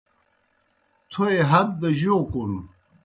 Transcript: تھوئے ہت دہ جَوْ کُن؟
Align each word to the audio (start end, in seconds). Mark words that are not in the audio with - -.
تھوئے 1.09 1.37
ہت 1.49 1.67
دہ 1.81 1.89
جَوْ 1.99 2.17
کُن؟ 2.31 2.53